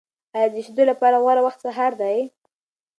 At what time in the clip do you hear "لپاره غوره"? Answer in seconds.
0.91-1.41